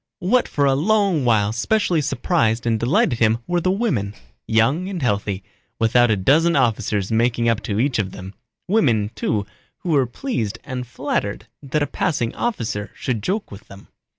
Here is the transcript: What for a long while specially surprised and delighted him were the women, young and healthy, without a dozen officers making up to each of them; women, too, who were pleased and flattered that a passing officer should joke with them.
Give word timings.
What 0.17 0.47
for 0.47 0.65
a 0.65 0.73
long 0.73 1.25
while 1.25 1.53
specially 1.53 2.01
surprised 2.01 2.65
and 2.65 2.79
delighted 2.79 3.19
him 3.19 3.37
were 3.45 3.61
the 3.61 3.69
women, 3.69 4.15
young 4.47 4.89
and 4.89 4.99
healthy, 4.99 5.43
without 5.77 6.09
a 6.09 6.17
dozen 6.17 6.55
officers 6.55 7.11
making 7.11 7.47
up 7.47 7.61
to 7.61 7.79
each 7.79 7.99
of 7.99 8.09
them; 8.09 8.33
women, 8.67 9.11
too, 9.13 9.45
who 9.81 9.89
were 9.89 10.07
pleased 10.07 10.57
and 10.63 10.87
flattered 10.87 11.45
that 11.61 11.83
a 11.83 11.85
passing 11.85 12.33
officer 12.33 12.89
should 12.95 13.21
joke 13.21 13.51
with 13.51 13.67
them. 13.67 13.89